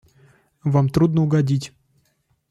Вам 0.63 0.89
трудно 0.89 1.21
угодить. 1.25 1.73